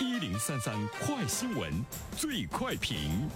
[0.00, 1.72] 一零三三快新闻，
[2.16, 3.28] 最快评。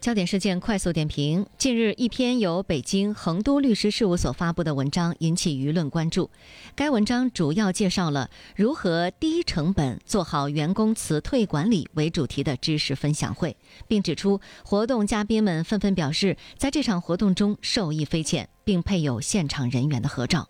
[0.00, 6.30] 焦点事件快速点评：近日，一篇由北京恒都律师事务所发布的文章引起舆论关注。
[6.74, 13.54] 该文章主要介绍了如何低成本做好员工辞退管理为主题的知识分享会，
[13.86, 20.48] 并指出活动嘉宾们纷纷表示在这场活动中受益匪浅，并配有现场人员的合照。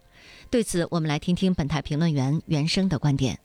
[0.50, 3.38] 对此，我们来听听本台评论员袁生的观点。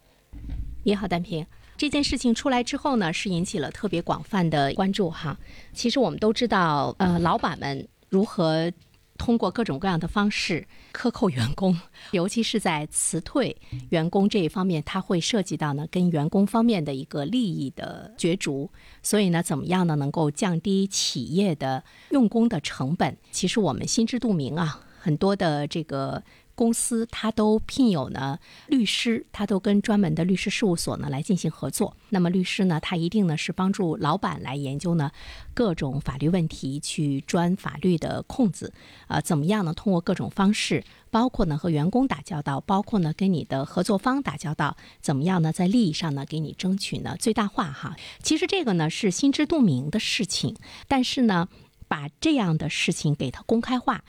[0.83, 1.45] 你好，单平。
[1.77, 5.37] 这件事情出来之后呢，是引起了特别广泛的关注哈。
[5.71, 8.71] 其实我们都知道，呃，老板们如何
[9.19, 11.79] 通过各种各样的方式克扣员工，
[12.09, 13.55] 尤其是在辞退
[13.89, 18.71] 员工这一方面，它会涉及到呢跟员工方面的一个利益的角逐。
[19.03, 23.15] 所以呢，怎么样呢能够降低企业的用工的成本？
[23.29, 26.23] 其实我们心知肚明啊，很多的这个。
[26.55, 31.95] 公司它都聘有呢律师，他都跟专门的律师事务所呢来进行合作。
[32.09, 35.11] 那么律师呢，他一定呢是帮助老板来研究呢
[35.53, 38.73] 各种法律问题，去钻法律的空子。
[39.07, 39.73] 啊，怎么样呢？
[39.73, 45.51] 通过各种方式，包括呢和员工打交道，包括呢跟你的合作方打交道，怎么样呢？
[45.51, 47.95] 在利益上呢给你争取呢最大化哈。
[48.23, 50.55] 其实这个呢是心知肚明的事情，
[50.87, 51.49] 但是呢
[51.87, 54.03] 把这样的事情给它公开化。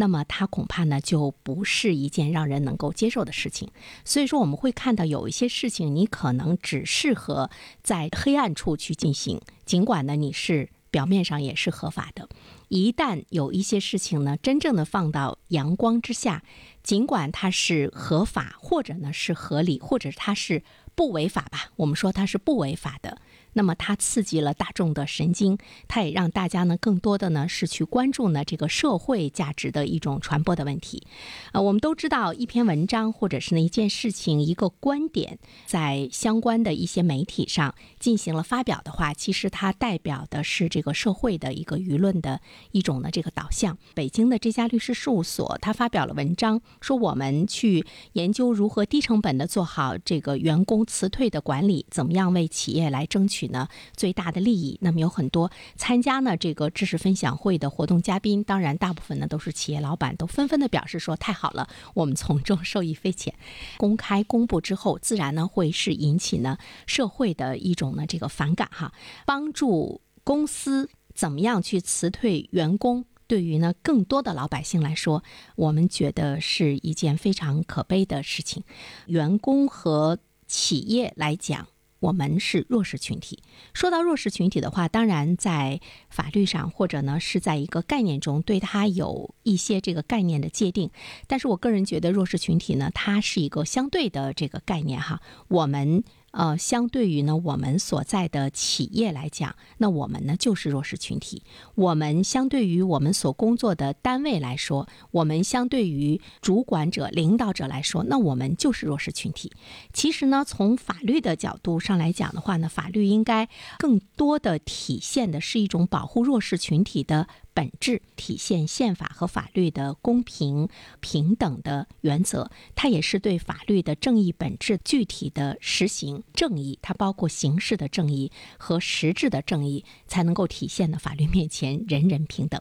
[0.00, 3.68] 那么它恐怕呢就不是一件让人能够接受的事情，
[4.02, 7.50] 所以说我们会看到有一些事情你可能只适合
[7.82, 12.26] 在黑暗处去进行，尽管呢你是表面上也是合法的。
[12.70, 16.44] 一旦有一些事情呢真正的放到阳光之下，
[16.84, 20.62] 尽管它是合法，或者呢是合理，或者它是
[20.94, 23.18] 不违法吧，我们说它是不违法的。
[23.52, 31.02] 那么它刺激了大众的神经，它也让大家呢更多的呢是去关注呢这个社会价值的一种传播的问题。
[31.50, 42.40] 呃，我们都知道一篇文章或者是呢一件事情一个观点，在相关的一些媒体上进行了发表的话，其实它代表的是这个社会的一个舆论的
[42.70, 43.76] 一种呢这个导向。
[43.94, 47.84] 北京的这家律师事务所，他发表了文章，说我们去
[48.14, 53.50] 研究如何低成本的做好这个员工辞退的管理，怎么样为企业来争取。
[53.50, 53.66] 呢
[53.96, 63.34] 最大的利益，那么有很多参加呢这个知识分享会的活动嘉宾，当然大部分呢都是企业老板，都纷纷的表示说太好了，我们从中受益匪浅。
[63.76, 68.92] 公开公布之后，自然呢会是引起呢社会的一种呢这个反感哈。
[69.26, 75.22] 帮助公司怎么样去辞退员工，对于呢更多的老百姓来说，
[75.56, 78.64] 我们觉得是一件非常可悲的事情。
[79.06, 81.68] 员工和企业来讲。
[82.00, 83.42] 我们是弱势群体。
[83.74, 90.90] 说到弱势群体的话，当然在法律上或者呢是在一个概念中，对它有一些这个概念的界定。
[91.26, 95.20] 但是我个人觉得，弱势群体呢，它是一个相对的这个概念哈。
[95.48, 96.02] 我们。
[96.32, 101.42] 呃，相对于呢，我们所在的企业来讲，那我们呢就是弱势群体。
[101.74, 109.52] 我们相对于我们所工作的单位来说，我们相对于主管者、领导者来说，那我们就是弱势群体。
[109.92, 113.48] 其实呢，从法律的角度上来讲的话呢，法律应该
[113.78, 117.26] 更多的体现的是一种保护弱势群体的。
[117.60, 132.58] 本质体现宪法和法律的公平平等的原则，它也是对法律的正义本质具体的实行正义，它包括形式的正义和实质的正义，才能够体现的法律面前人人平等。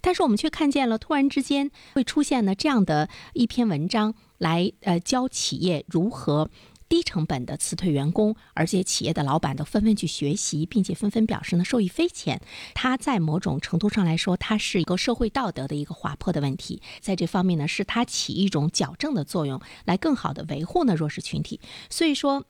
[0.00, 6.50] 但是我们却看见了，突然之间会出现呢这样的一篇文章，来呃教企业如何。
[6.90, 12.42] 低成本的辞退员工，而且企业的老板都纷纷去学习，并且纷纷表示呢受益匪浅。
[12.74, 16.82] 它在某种程度上来说，它是一个社会道德的一个滑坡的问题。
[17.00, 21.60] 在这方面呢，是它起一种矫正的作用，来更好的维护呢弱势群体。
[21.88, 22.44] 所以说。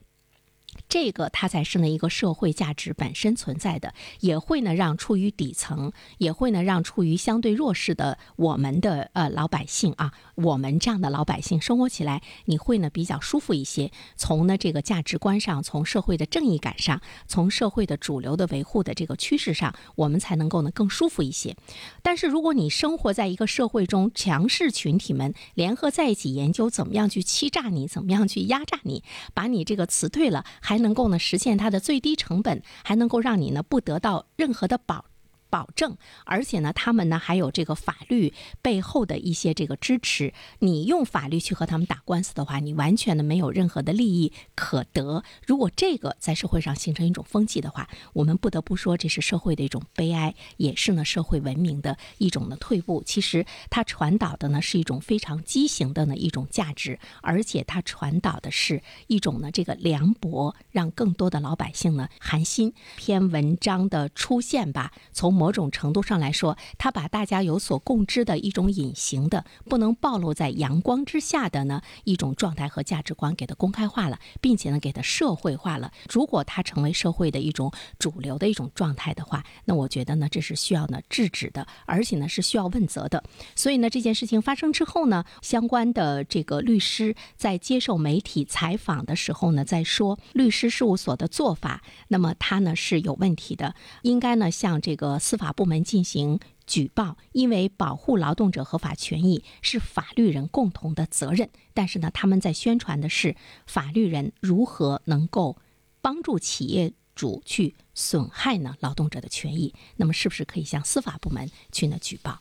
[0.88, 13.91] 这个它才是呢一个社会价值本身存在的，也会呢让处于底层，也会呢让处于相对弱势的我们的呃老百姓啊，我们这样的老百姓生活起来，你会呢比较舒服一些。
[14.16, 21.56] 从呢这个价值观上，从社会的正义感上，从社会的主流的维护的这个趋势上，我们才能够呢更舒服一些。
[22.03, 29.03] 但是如果你生活在一个社会中，强势群体们联合在一起研究怎么样去欺诈你，怎么样去压榨你，
[29.34, 30.44] 把你这个辞退了。
[30.60, 35.04] 还能够呢实现它的最低成本，还能够让你呢不得到任何的保
[35.50, 38.32] 保证，而且呢，他们呢还有这个法律
[38.62, 40.32] 背后的一些这个支持。
[40.60, 45.22] 你用法律去和他们打官司的话，你完全的没有任何的利益可得。
[45.44, 53.03] 如果这个在社会上形成一种风气的话，我们不得不说这是社会的一种悲哀，也是呢社会文明的一种的退步。
[53.04, 62.72] 其实它传导的呢是一种非常畸形的呢一种价值，而且它传导的是一种呢这个凉薄，让更多的老百姓呢寒心。
[62.96, 75.91] 篇文章的出现吧，从某种程度上来说，它把大家有所共知的一种隐形的、不能暴露在阳光之下的呢一种状态和价值观给它公开化了，并且呢给它社会化了。
[76.13, 83.25] 如果它成为社会的一种主流的一种状态的话，那我觉得呢这是需要呢制止的，而且呢是需要问责的。
[83.57, 96.41] 所以呢这件事情发生之后呢，相关的这个律师在接受媒体采访的时候呢，在说律师事务所的做法，那么他呢是有问题的，应该呢向这个司法部门进行。
[96.66, 101.48] 举报，因为保护劳动者合法权益是法律人共同的责任。
[101.72, 105.56] 但是呢，他们在宣传的是法律人如何能够
[106.00, 109.72] 帮助企业主去损害呢劳动者的权益。
[109.97, 112.41] 那么，是不是可以向司法部门去呢举报？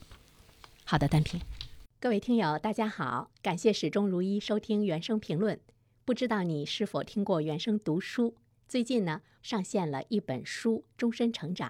[0.83, 1.39] 好的，单平，
[1.99, 5.59] 各位听友，大家好，感谢始终如一收听原声评论。
[6.05, 8.35] 不知道你是否听过原声读书？
[8.67, 11.69] 最近呢，上线了一本书《终身成长》。